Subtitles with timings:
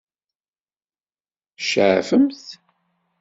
[1.59, 2.41] Tceɛfemt?